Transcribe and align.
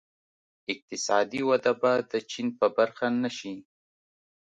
اقتصادي 0.73 1.41
وده 1.49 1.71
به 1.81 1.93
د 2.11 2.13
چین 2.31 2.47
په 2.59 2.67
برخه 2.77 3.05
نه 3.21 3.29
شي. 3.37 3.53